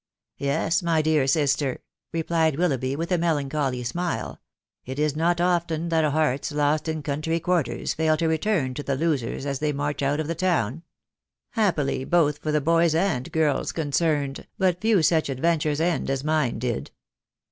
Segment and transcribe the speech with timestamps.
[0.49, 1.77] "Yes, my dear sister,"
[2.11, 7.03] replied Willoughby, with a melan choly smile;<( it is not often that hearts, lost in
[7.03, 10.33] country quar ters, fail to return to the losers as they march out of the
[10.33, 10.81] town.
[11.51, 16.57] Happily both for the boys and girls concerned, but few such adventures end as mine
[16.57, 16.89] did."